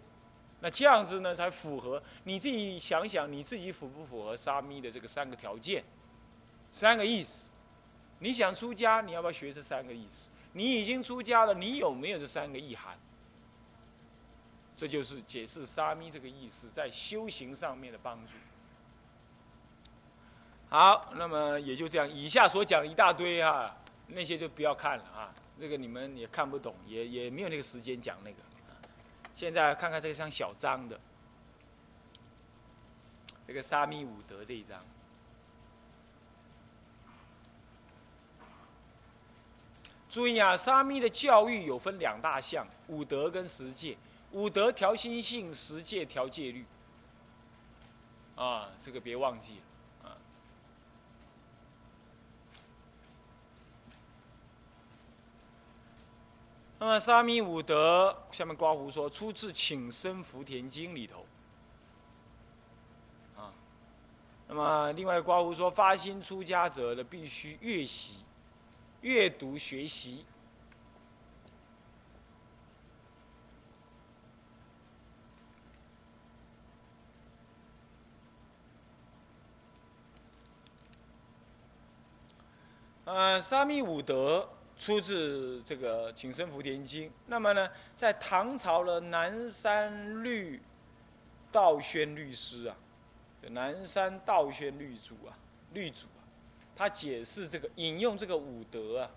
[0.60, 5.84] 那这样子呢，才符合你自己想想，你自己符不符合沙弥的这个三个条件、
[6.70, 7.52] 三个意思？
[8.18, 10.30] 你想出家，你要不要学这三个意思？
[10.52, 12.98] 你已经出家了，你有没有这三个意涵？
[14.74, 18.32] 这就是解释沙弥这个意思在修行上面的帮助。
[20.68, 28.36] 好，那么也就这样，以下所讲一大堆哈，那些就不要看了啊，这个你们也看不懂，也也没有那个时间讲那个。
[29.34, 31.00] 现在看看这张小张的，
[33.46, 34.84] 这个沙弥五德这一张。
[40.08, 43.96] 注意啊，沙弥的教育有分两大项：五德跟十戒。
[44.30, 46.64] 五德调心性，十戒调戒律。
[48.36, 49.60] 啊，这个别忘记
[50.02, 50.16] 了啊。
[56.84, 61.24] 那么沙弥五德，下面刮胡说出自《请生福田经》里头。
[63.38, 63.50] 啊，
[64.46, 68.18] 那么另外刮胡说发心出家者的必须阅习。
[69.00, 70.26] 阅读学习，
[83.06, 87.08] 呃，沙弥五德出自这个《请生福田经》。
[87.26, 90.60] 那么呢，在唐朝的南山律
[91.52, 92.76] 道宣律师啊，
[93.50, 95.38] 南山道宣律主啊，
[95.72, 96.06] 律主。
[96.76, 99.10] 他解释这个引用这个五德啊，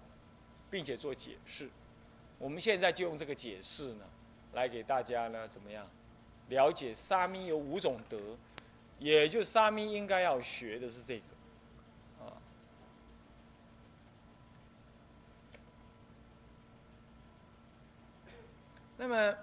[0.69, 1.67] 并且做解释。
[2.37, 4.05] 我们现在就用这个解释呢，
[4.53, 5.89] 来给大家呢怎么样
[6.49, 8.19] 了解沙弥有五种德，
[8.99, 11.23] 也就沙弥应该要学的是这个
[12.23, 12.37] 啊。
[18.97, 19.33] 那么。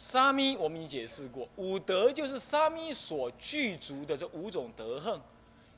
[0.00, 5.20] 沙弥我们已解释过，五德就是沙弥所具足的这五种德行，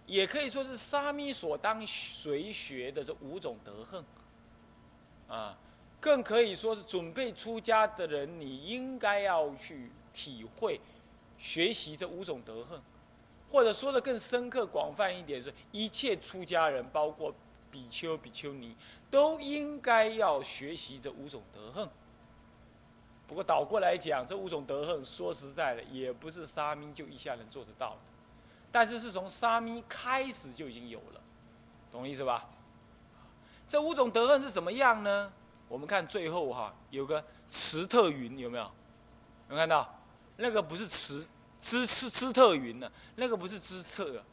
[0.07, 4.05] 也可以说是沙弥所当随学的这五种德行，
[5.27, 5.59] 啊，
[5.99, 10.81] 更可以说是准备出家的人，你应该要去体会、
[11.37, 12.81] 学习这五种德行，
[13.51, 17.35] 或者说的更深刻、广泛一点，是一切出家人，包括
[17.71, 18.77] 比丘、比丘尼，
[19.11, 21.89] 都应该要学习这五种德行。
[23.27, 27.99] 不过倒过来讲，这五种德行，说实在的，也不是沙弥就一下能做得到的。
[28.73, 31.21] 但是是从沙弥开始就已经有了，
[31.91, 32.49] 懂意思吧？
[33.69, 35.33] 这五种德行是怎么样呢？
[35.69, 38.65] 我们看最后哈，有个持特云，有没有？
[38.65, 38.71] 有
[39.49, 39.97] 没有看到？
[40.37, 41.27] 那个不是持
[41.61, 44.25] 支持支特云呢，那个不是支特，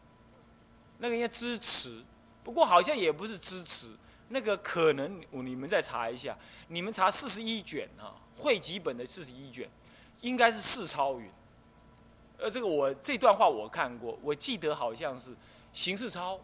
[0.97, 2.04] 那个应该支持。
[2.47, 3.89] 不过好像也不是支持，
[4.29, 6.38] 那个可能你们再查一下，
[6.69, 8.15] 你们查四十一卷啊。
[8.38, 9.69] 汇集本的四十一卷，
[10.21, 11.29] 应该是四超云。
[12.38, 15.36] 呃，这个我这段话我看过，我记得好像是
[15.73, 16.39] 形式超。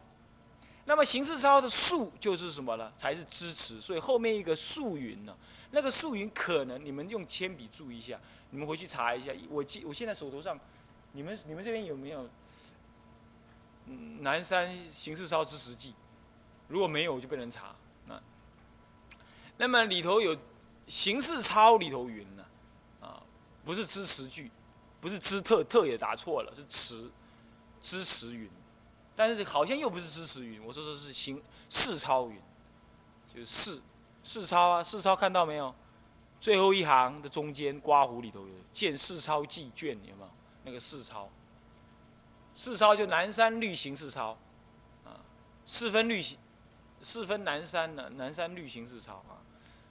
[0.83, 2.91] 那么形式超的数就是什么呢？
[2.97, 3.79] 才是支持。
[3.79, 5.33] 所以后面一个数云呢，
[5.71, 9.31] 那个数云可能你们用铅笔注意一下，你们回去查一下。
[9.49, 10.59] 我记我现在手头上，
[11.13, 12.27] 你们你们这边有没有？
[14.19, 15.93] 南山刑事超之实记，
[16.67, 17.75] 如果没有就被人查。
[18.07, 18.21] 那
[19.57, 20.37] 那么里头有。
[20.85, 22.43] 刑事抄里头云呢，
[22.99, 23.23] 啊，
[23.63, 24.51] 不是支持句，
[24.99, 27.09] 不是支特特也答错了，是持
[27.79, 28.49] 支持云，
[29.15, 32.37] 但是好像又不是支持云，我说说是行事抄云，
[33.33, 33.81] 就是世
[34.25, 35.73] 世抄啊，世抄看到没有？
[36.41, 40.29] 最后一行的中间刮胡里头有见世抄记卷有没有？
[40.65, 41.29] 那个世抄，
[42.55, 44.37] 世抄就南山绿行四抄，
[45.05, 45.17] 啊，
[45.65, 46.37] 四分绿行，
[47.01, 49.41] 四分南山呢，南山绿行四抄啊，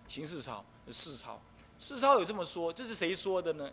[0.06, 0.64] 行四抄。
[0.90, 1.40] 世超，
[1.78, 3.70] 世超有这么说，这是谁说的呢？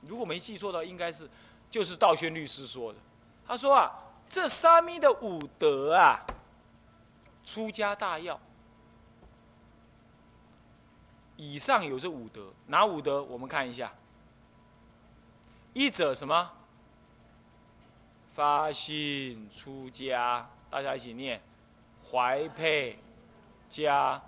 [0.00, 1.28] 如果没记错的话，应该是
[1.70, 2.98] 就是道宣律师说的。
[3.46, 3.92] 他说啊，
[4.26, 6.24] 这沙弥的五德啊，
[7.44, 8.40] 出家大要。
[11.36, 13.22] 以上有这五德，哪五德？
[13.22, 13.92] 我们看一下。
[15.74, 16.50] 一者什么？
[18.34, 21.40] 发心出家，大家一起念：
[22.10, 22.98] 怀佩
[23.68, 24.20] 家，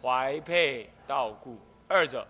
[0.00, 0.90] 怀佩。
[1.06, 1.58] 道故。
[1.88, 2.28] 二者，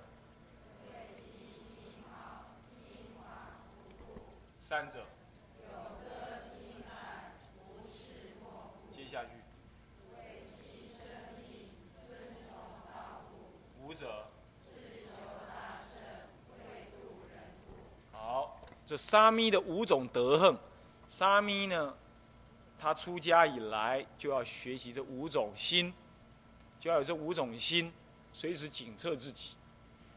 [4.60, 5.00] 三者，
[8.88, 9.30] 接下去，
[13.82, 14.24] 五者，
[18.12, 20.56] 好，这沙弥的五种德行，
[21.08, 21.94] 沙弥呢，
[22.78, 25.92] 他出家以来就要学习这五种心，
[26.78, 27.92] 就要有这五种心。
[28.30, 29.56] 随时警测自己，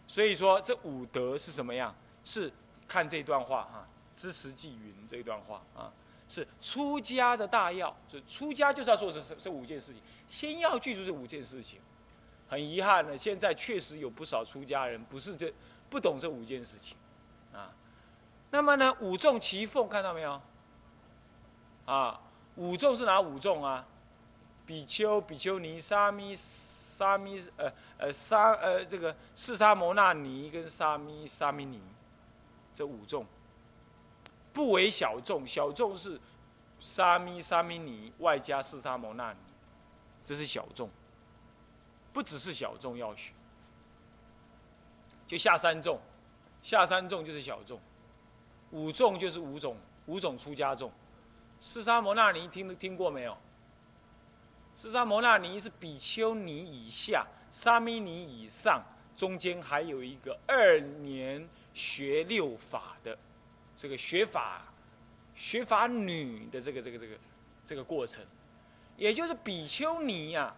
[0.06, 1.95] 所以说这五德是什么样？
[2.23, 2.51] 是
[2.88, 5.91] 看这段话哈，支持纪云这段话啊，
[6.30, 11.80] 是出家的大要，就出家就是要做这这五件事情，先要记住这五件事情。
[12.47, 15.51] 很遗憾呢，现在确实有不少出家人不是这
[15.89, 16.95] 不懂这五件事情
[17.54, 17.73] 啊。
[18.51, 20.39] 那么呢，五众齐凤看到没有？
[21.93, 22.21] 啊，
[22.56, 23.86] 五众是哪五众啊？
[24.65, 26.36] 比丘、比丘尼、沙弥。
[27.01, 31.82] 沙弥呃呃沙呃这个四沙摩那尼跟沙弥沙弥尼，
[32.75, 33.25] 这五众
[34.54, 36.21] 不为小众，小众是
[36.80, 39.39] 沙弥沙弥尼外加四沙摩那尼，
[40.23, 40.91] 这是小众，
[42.13, 43.34] 不只是小众要学，
[45.25, 45.99] 就下三众，
[46.62, 47.80] 下三众就是小众，
[48.69, 49.75] 五众就是五种
[50.06, 50.91] 五种出家众，
[51.62, 53.38] 四沙摩那尼听听过没有？
[54.76, 58.84] 四沙摩那尼是比丘尼以下，沙弥尼以上，
[59.15, 63.15] 中间还有一个二年学六法的
[63.78, 64.63] 这个学法
[65.36, 67.15] 学法女的这个这个这个
[67.63, 68.26] 这个过程，
[68.97, 70.55] 也就是比丘尼呀，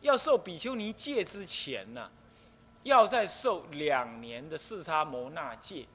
[0.00, 2.10] 要受比丘尼戒之前呢，
[2.82, 5.86] 要再受两年的四沙摩那戒。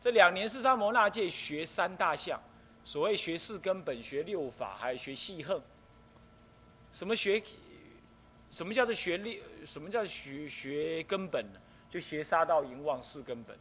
[0.00, 2.40] 这两年四沙摩那戒学三大项，
[2.84, 5.60] 所谓学四根本、学六法，还有学细横。
[6.90, 7.42] 什么学？
[8.50, 9.40] 什么叫做学六？
[9.64, 11.60] 什么叫学学根本呢？
[11.88, 13.56] 就学杀道淫妄四根本。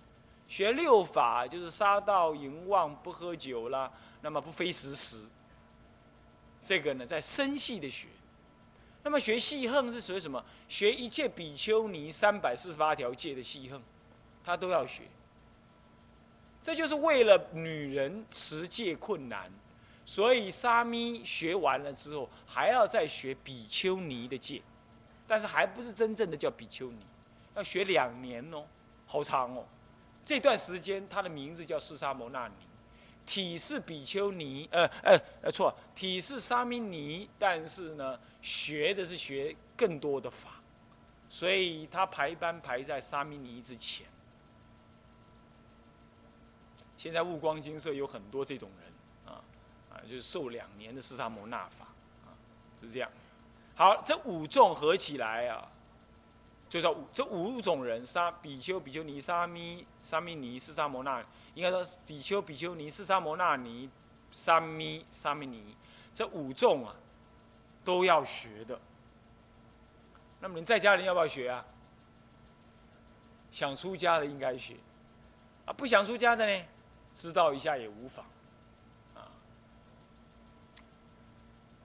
[0.48, 3.90] 学六法就是杀道淫妄不喝酒啦，
[4.22, 5.30] 那么不非时时。
[6.62, 8.08] 这个呢，在深系的学。
[9.04, 10.44] 那么学细横是属于什么？
[10.68, 13.82] 学一切比丘尼三百四十八条戒的细横，
[14.44, 15.04] 他都要学。
[16.62, 19.52] 这就是为了女人持戒困难。
[20.04, 24.62] 所以沙弥学完了之后，还要再学比丘尼的戒，
[25.28, 26.98] 但是还不是真正的叫比丘尼，
[27.56, 28.66] 要学两年哦，
[29.06, 29.64] 好长哦。
[30.26, 32.54] 这段时间他的名字叫释沙摩那尼，
[33.26, 40.62] 体是比丘尼，呃呃呃错，体是沙弥尼，但是呢，学的是学更多的法，
[41.30, 44.06] 所以他排班排在沙弥尼之前。
[47.02, 48.94] 现在悟光金色有很多这种人
[49.26, 49.42] 啊
[49.92, 51.88] 啊，就是受两年的四沙摩那法
[52.24, 52.30] 啊，
[52.80, 53.10] 是这样。
[53.74, 55.68] 好，这五众合起来啊，
[56.70, 61.26] 就叫这五种人：沙比丘、比丘尼、沙弥、沙弥尼、四沙摩那。
[61.56, 63.90] 应该说，比丘、比丘尼、四沙摩那尼、
[64.32, 65.76] 沙弥、沙弥尼，
[66.14, 66.96] 这五众啊，
[67.84, 68.80] 都要学的。
[70.40, 71.66] 那么你在家人要不要学啊？
[73.50, 74.76] 想出家的应该学，
[75.66, 76.64] 啊，不想出家的呢？
[77.14, 78.26] 知道一下也无妨，
[79.16, 79.28] 啊，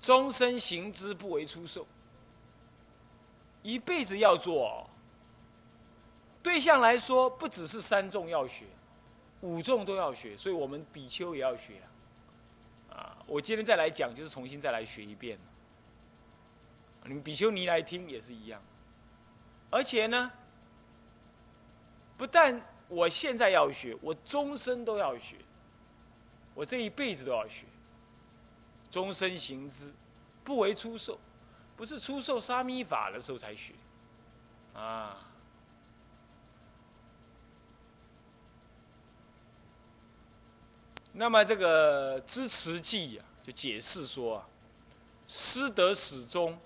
[0.01, 1.87] 终身行之不为出售，
[3.63, 4.89] 一辈子要做。
[6.43, 8.67] 对象来说，不只是三众要学，
[9.41, 11.83] 五众都要学，所以我们比丘也要学
[12.89, 13.19] 啊。
[13.27, 15.37] 我今天再来讲，就是重新再来学一遍。
[17.05, 18.63] 你们比丘尼来听也是一样，
[19.71, 20.31] 而且呢，
[22.17, 22.65] 不但。
[22.89, 25.37] 我现在要学，我终身都要学，
[26.55, 27.65] 我这一辈子都要学。
[28.89, 29.93] 终身行之，
[30.45, 31.19] 不为出售，
[31.77, 33.75] 不是出售沙弥法的时候才学，
[34.73, 35.19] 啊。
[41.13, 44.49] 那么这个支持记啊，就解释说啊，
[45.27, 46.59] 师德始终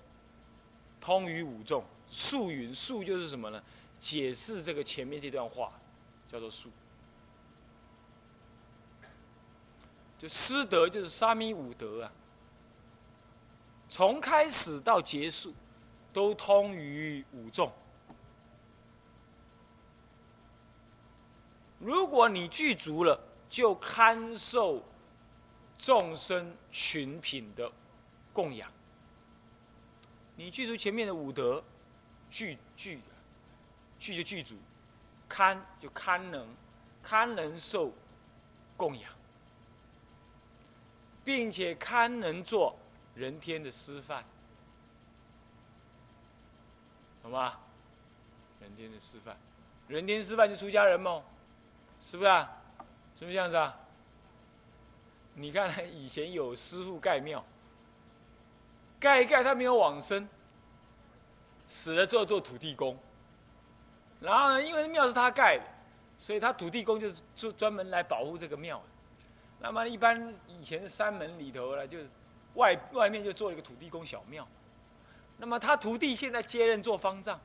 [1.01, 3.61] 通于五众，素云素就是什么呢？
[3.97, 5.73] 解释这个前面这段话。
[6.31, 6.69] 叫做术，
[10.17, 12.11] 就师德就是沙弥五德啊，
[13.89, 15.53] 从开始到结束，
[16.13, 17.69] 都通于五众。
[21.79, 23.19] 如果你具足了，
[23.49, 24.81] 就堪受
[25.77, 27.69] 众生群品的
[28.31, 28.71] 供养。
[30.37, 31.61] 你具足前面的五德，
[32.29, 33.01] 具具
[33.99, 34.55] 具就具足。
[35.31, 36.45] 堪就堪能，
[37.01, 37.93] 堪能受
[38.75, 39.09] 供养，
[41.23, 42.75] 并且堪能做
[43.15, 44.25] 人天的师范，
[47.23, 47.57] 好吗？
[48.59, 49.37] 人天的师范，
[49.87, 51.23] 人天师范就出家人嘛，
[52.01, 52.61] 是不是啊？
[53.17, 53.79] 是不是这样子啊？
[55.33, 57.41] 你看以前有师傅盖庙，
[58.99, 60.27] 盖一盖他没有往生，
[61.67, 62.97] 死了之后做土地公。
[64.21, 65.63] 然后呢，因为庙是他盖的，
[66.17, 68.83] 所以他土地公就是专专门来保护这个庙的。
[69.59, 71.97] 那么一般以前山门里头呢，就
[72.53, 74.47] 外外面就做一个土地公小庙。
[75.37, 77.39] 那么他徒弟现在接任做方丈，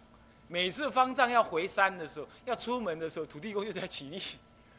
[0.48, 4.20] 每次方丈要回山的时候，要出门的时候，土地公就在起立，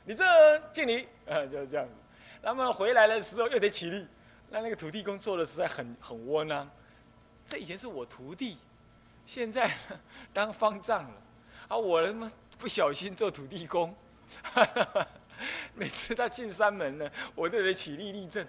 [0.06, 0.24] 你这
[0.72, 1.94] 敬礼，啊，就是这样子。
[2.44, 4.08] 那么回来的时候又得起立，
[4.52, 6.70] 那那个土地公做的实在很很窝囊。
[7.44, 8.58] 这以前是我徒弟，
[9.26, 9.72] 现在
[10.32, 11.22] 当方丈了。
[11.68, 13.94] 啊，我他妈不小心做土地公，
[15.74, 18.46] 每次他进山门呢，我都得起立立正，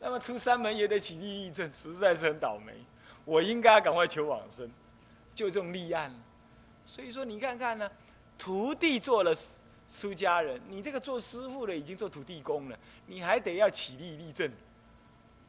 [0.00, 2.72] 那么出山门也得起立立正，实在是很倒霉。
[3.24, 4.70] 我应该赶快求往生，
[5.34, 6.14] 就这种立案。
[6.86, 7.90] 所以说，你看看呢，
[8.38, 9.34] 徒弟做了
[9.88, 14.50] 出家人，你这个做师傅的已经做土地公了，你还得要起立立正，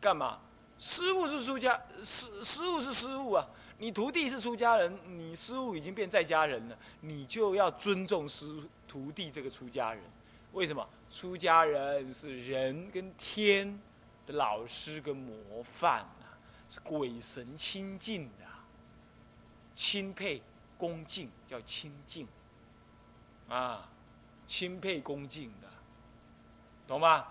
[0.01, 0.39] 干嘛？
[0.79, 3.45] 师傅是出家，师师傅是师傅啊。
[3.77, 10.01] 你徒弟是出家人，你师傅已经变在家人了，你就要尊重师徒弟这个出家人。
[10.53, 10.87] 为什么？
[11.11, 13.79] 出家人是人跟天
[14.25, 16.37] 的老师跟模范啊，
[16.69, 18.45] 是鬼神亲近的，
[19.73, 20.41] 钦佩
[20.77, 22.27] 恭敬叫亲近，
[23.47, 23.89] 啊，
[24.47, 25.67] 钦佩恭敬的，
[26.87, 27.25] 懂吗？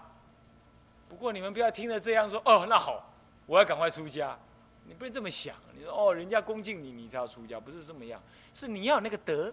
[1.08, 3.12] 不过你们不要听了这样说哦，那好，
[3.46, 4.38] 我要赶快出家。
[4.86, 8.22] 你不能这么想，你说哦，人家恭敬你，你才要出家，不是这么样，
[8.52, 9.52] 是你要那个德，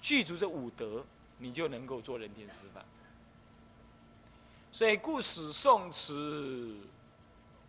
[0.00, 1.04] 具足这五德，
[1.38, 2.84] 你就能够做人天师范。
[4.72, 6.76] 所以故使宋词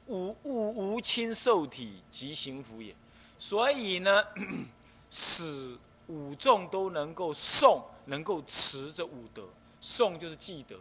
[0.08, 2.96] 无无无亲受体即行福也。
[3.38, 4.24] 所以呢，
[5.10, 5.78] 使
[6.08, 9.48] 五众都能够诵，能够持这五德，
[9.82, 10.78] 诵就是记得，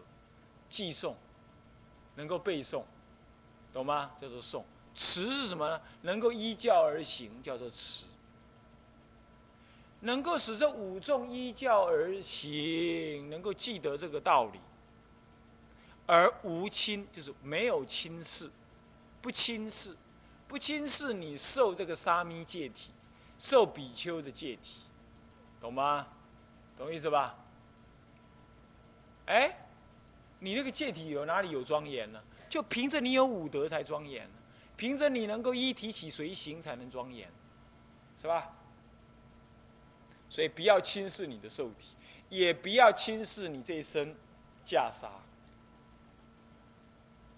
[0.71, 1.15] 记诵，
[2.15, 2.83] 能够背诵，
[3.73, 4.13] 懂吗？
[4.21, 4.63] 叫做诵。
[4.97, 5.81] 持是什么呢？
[6.03, 8.05] 能够依教而行，叫做持；
[10.01, 14.59] 能够使这五众依教而行，能够记得这个道理，
[16.07, 18.51] 而无亲，就是没有轻视，
[19.21, 19.95] 不轻视，
[20.49, 22.91] 不轻视你受这个沙弥戒体，
[23.39, 24.81] 受比丘的戒体，
[25.61, 26.07] 懂吗？
[26.79, 27.37] 懂意思吧？
[29.27, 29.55] 哎，
[30.39, 32.23] 你那个戒体有哪里有庄严呢？
[32.49, 34.27] 就凭着你有武德才庄严，
[34.77, 37.31] 凭着你能够一提起随行才能庄严，
[38.17, 38.53] 是吧？
[40.29, 41.95] 所以不要轻视你的受体，
[42.29, 44.15] 也不要轻视你这一身
[44.65, 45.09] 袈裟。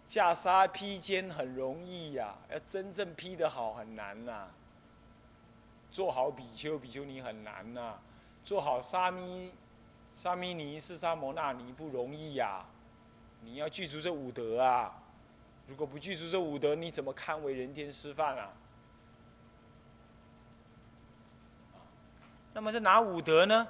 [0.09, 4.49] 袈裟披肩很容易呀，要真正披得好很难呐。
[5.91, 7.99] 做好比丘、比丘尼很难呐，
[8.43, 9.53] 做好沙弥、
[10.14, 12.64] 沙弥尼、释沙摩那尼不容易呀。
[13.43, 14.93] 你要具足这五德啊！
[15.68, 18.50] 如果不具足这五德，你怎么堪为人天师范啊？
[22.54, 23.68] 那么这哪五德呢？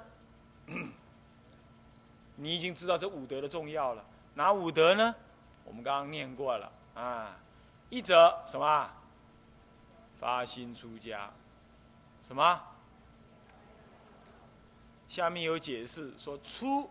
[2.37, 4.03] 你已经知道这五德的重要了。
[4.33, 5.13] 哪五德呢？
[5.65, 7.37] 我们刚刚念过了啊。
[7.89, 8.89] 一则什么？
[10.19, 11.29] 发心出家。
[12.23, 12.61] 什么？
[15.07, 16.89] 下面有解释说出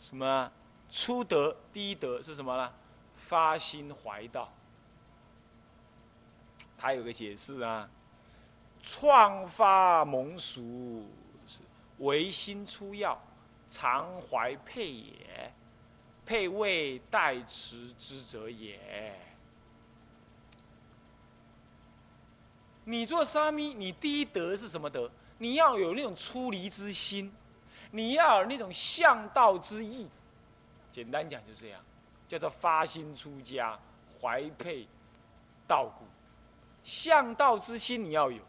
[0.00, 0.50] 什么？
[0.90, 2.72] 出德第一德是什么呢？
[3.28, 4.50] 发心怀道。
[6.78, 7.86] 他有个解释啊，
[8.82, 11.06] 创发蒙俗
[11.98, 13.20] 唯心出要，
[13.68, 15.52] 常怀佩也，
[16.24, 19.14] 佩为代持之者也。
[22.84, 25.10] 你做沙弥，你第一德是什么德？
[25.36, 27.30] 你要有那种出离之心，
[27.90, 30.08] 你要有那种向道之意。
[30.90, 31.84] 简单讲就这样，
[32.28, 33.76] 叫做发心出家，
[34.20, 34.86] 怀佩
[35.66, 36.04] 道故，
[36.84, 38.40] 向道之心你要有。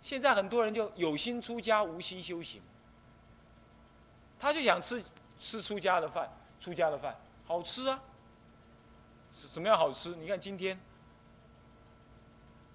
[0.00, 2.62] 现在很多人就有心出家，无心修行。
[4.38, 5.02] 他就想吃
[5.38, 6.30] 吃出家的饭，
[6.60, 7.16] 出家的饭
[7.46, 8.00] 好吃啊，
[9.30, 10.14] 怎么样好吃？
[10.16, 10.78] 你看今天，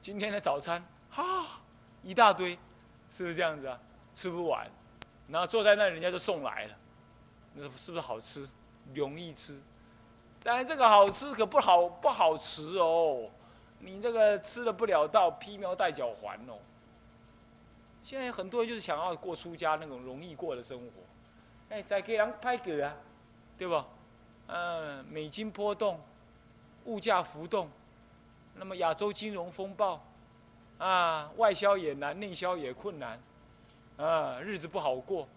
[0.01, 0.83] 今天的早餐
[1.15, 1.61] 啊，
[2.03, 2.57] 一大堆，
[3.09, 3.79] 是不是这样子啊？
[4.13, 4.69] 吃不完，
[5.27, 6.77] 然后坐在那，人家就送来了，
[7.53, 8.49] 那是不是好吃？
[8.95, 9.61] 容易吃，
[10.43, 13.29] 但是这个好吃可不好不好吃哦，
[13.79, 16.57] 你这个吃了不了道，披苗戴脚还哦。
[18.03, 20.85] 现在很多人就是想要过出家那种容易过的生活，
[21.69, 22.95] 哎，再给人拍个啊，
[23.57, 23.85] 对吧？
[24.47, 25.99] 嗯，美金波动，
[26.85, 27.69] 物价浮动，
[28.55, 30.01] 那么亚洲金融风暴，
[30.77, 33.21] 啊，外销也难，内销也困难，
[33.97, 35.27] 啊，日子不好过，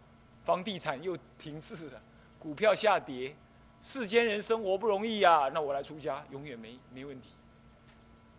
[0.45, 2.01] 房地产又停滞了，
[2.39, 3.35] 股票下跌。
[3.83, 7.31] 世间人生活不容易呀，那我来出家永远没没问题，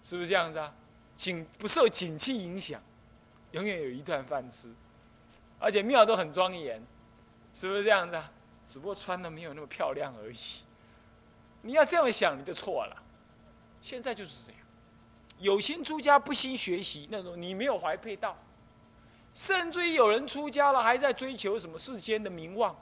[0.02, 0.74] 是不是这样子啊？
[1.18, 2.82] 景不受景气影响，
[3.52, 4.74] 永远有一顿饭吃，
[5.60, 6.82] 而且庙都很庄严，
[7.54, 8.20] 是不是这样子？
[8.66, 10.38] 只不过穿的没有那么漂亮而已。
[11.62, 13.04] 你要这样想，你就错了。
[13.82, 14.62] 现在就是这样，
[15.40, 18.38] 有心出家不心学习，那种你没有怀佩道，
[19.34, 22.74] 甚至于有人出家了，还在追求什么世间的名望。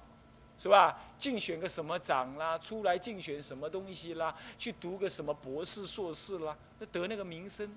[0.61, 0.95] 是吧？
[1.17, 7.75] 竞选个什么长啦，出来竞选什么东西啦，去读个什么博士、硕士啦，那得那个名声。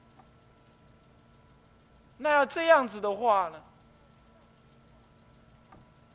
[2.18, 3.64] 那要这样子的话呢？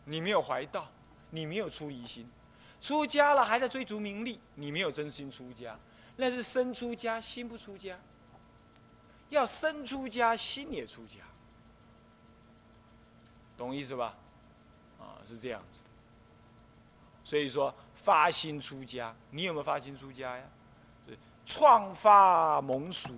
[0.06, 0.88] 你没有怀道，
[1.32, 2.30] 你没有出离心，
[2.80, 5.76] 出家了还在追逐名利，你没有真心出家，
[6.18, 7.98] 那是身出家心不出家。
[9.30, 11.22] 要身出家心也出家，
[13.58, 14.14] 懂意思吧？
[15.00, 15.82] 啊，是这样子。
[17.30, 20.44] 所以说发心出家，你有没有发心出家呀？
[21.46, 23.14] 创发蒙俗，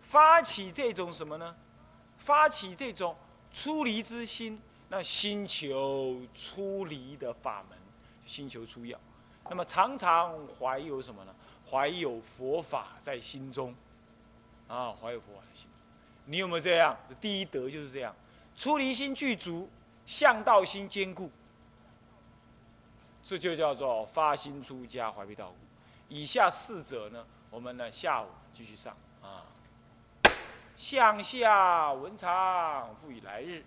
[0.00, 1.54] 发起这种什么呢？
[2.16, 3.14] 发起这种
[3.52, 7.78] 出离之心，那心求出离的法门，
[8.24, 8.98] 心求出要。
[9.48, 11.32] 那么常常怀有什么呢？
[11.70, 13.72] 怀有佛法在心中，
[14.66, 15.80] 啊，怀有佛法在心中。
[16.24, 16.96] 你有没有这样？
[17.08, 18.12] 这第一德就是这样，
[18.56, 19.70] 出离心具足，
[20.04, 21.30] 向道心坚固。
[23.28, 25.56] 这就叫做发心出家，怀璧道故。
[26.08, 29.42] 以下四者呢，我们呢下午继续上啊。
[30.76, 33.64] 向下文昌，复以来日。